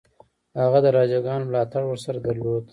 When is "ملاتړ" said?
1.49-1.81